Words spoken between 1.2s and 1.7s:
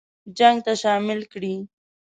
کړي.